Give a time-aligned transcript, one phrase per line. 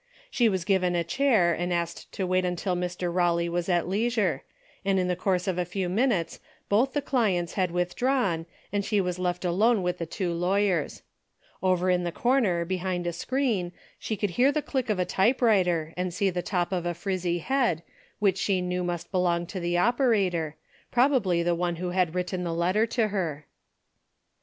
[0.31, 3.13] She was given a chair and asked to wait until Mr.
[3.13, 4.43] Rawley was at 42 DAILY BATE.'^ 43 leisure,
[4.83, 6.39] and in the course of a few minutes
[6.69, 11.03] both the clients had withdrawn, and she was left alone with the two lawyers.
[11.61, 15.93] Over in the corner behind a screen, she could hear the click of a typewriter
[15.95, 17.83] and see the top of a frizzy head
[18.17, 20.55] which she knew must belong to the operator,
[20.89, 23.45] probably the one who had written the letter to her.